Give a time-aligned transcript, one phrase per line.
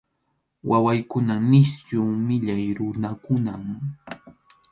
[0.69, 3.63] Wawaykunan nisyu millay runakunam.